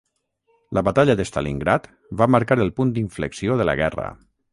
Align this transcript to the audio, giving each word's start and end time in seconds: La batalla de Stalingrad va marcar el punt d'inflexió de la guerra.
La 0.77 0.81
batalla 0.85 1.15
de 1.19 1.25
Stalingrad 1.29 1.85
va 2.21 2.29
marcar 2.37 2.57
el 2.65 2.73
punt 2.81 2.95
d'inflexió 2.97 3.59
de 3.61 3.69
la 3.71 3.77
guerra. 3.83 4.09